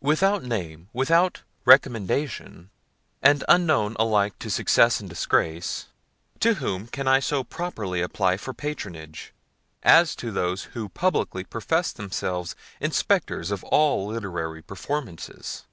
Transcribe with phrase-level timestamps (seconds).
[0.00, 2.70] Without name, without recommendation,
[3.20, 5.88] and unknown alike to success and disgrace,
[6.40, 9.34] to whom can I so properly apply for patronage,
[9.82, 15.64] as to those who publicly profess themselves Inspectors of all literary performances?